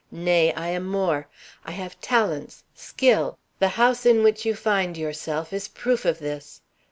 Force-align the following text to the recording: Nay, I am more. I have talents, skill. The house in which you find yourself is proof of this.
Nay, 0.09 0.51
I 0.53 0.69
am 0.69 0.87
more. 0.87 1.27
I 1.63 1.69
have 1.73 2.01
talents, 2.01 2.63
skill. 2.73 3.37
The 3.59 3.67
house 3.67 4.03
in 4.03 4.23
which 4.23 4.47
you 4.47 4.55
find 4.55 4.97
yourself 4.97 5.53
is 5.53 5.67
proof 5.67 6.05
of 6.05 6.17
this. 6.17 6.59